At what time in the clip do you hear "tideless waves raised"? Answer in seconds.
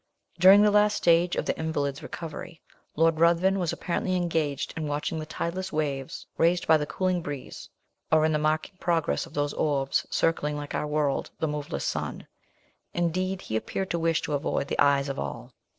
5.27-6.65